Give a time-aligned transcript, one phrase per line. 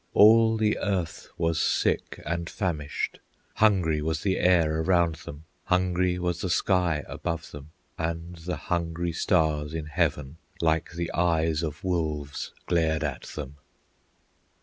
[0.15, 3.19] All the earth was sick and famished;
[3.57, 9.11] Hungry was the air around them, Hungry was the sky above them, And the hungry
[9.13, 13.57] stars in heaven Like the eyes of wolves glared at them!